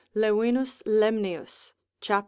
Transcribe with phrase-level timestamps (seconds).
[0.15, 2.19] Levinus Lemnius cap.